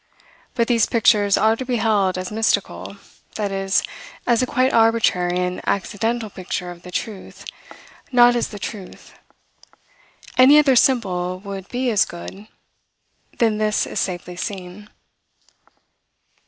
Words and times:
But 0.55 0.67
these 0.67 0.87
pictures 0.87 1.37
are 1.37 1.55
to 1.55 1.63
be 1.63 1.75
held 1.75 2.17
as 2.17 2.31
mystical, 2.31 2.97
that 3.35 3.51
is, 3.51 3.83
as 4.25 4.41
a 4.41 4.47
quite 4.47 4.73
arbitrary 4.73 5.37
and 5.37 5.61
accidental 5.67 6.31
picture 6.31 6.71
of 6.71 6.81
the 6.81 6.89
truth 6.89 7.45
not 8.11 8.35
as 8.35 8.47
the 8.47 8.57
truth. 8.57 9.13
Any 10.39 10.57
other 10.57 10.75
symbol 10.75 11.39
would 11.41 11.67
be 11.69 11.91
as 11.91 12.05
good: 12.05 12.47
then 13.37 13.59
this 13.59 13.85
is 13.85 13.99
safely 13.99 14.35
seen. 14.35 14.89